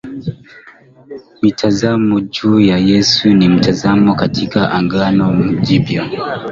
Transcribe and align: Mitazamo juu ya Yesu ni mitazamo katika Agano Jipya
Mitazamo 1.41 2.19
juu 2.21 2.59
ya 2.59 2.77
Yesu 2.77 3.29
ni 3.33 3.49
mitazamo 3.49 4.15
katika 4.15 4.71
Agano 4.71 5.53
Jipya 5.61 6.09